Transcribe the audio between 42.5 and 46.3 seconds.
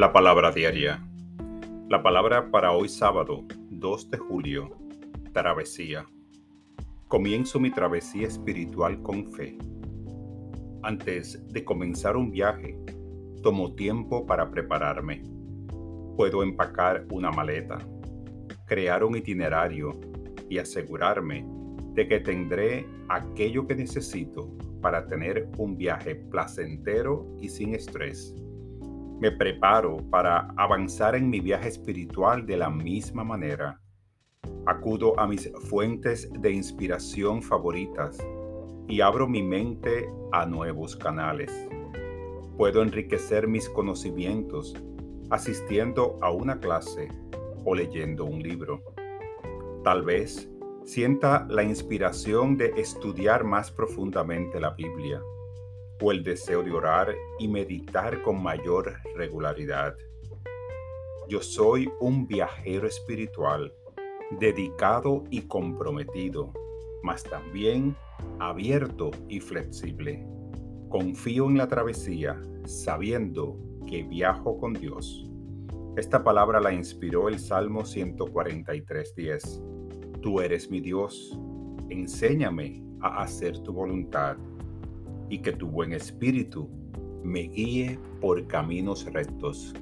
Puedo enriquecer mis conocimientos asistiendo a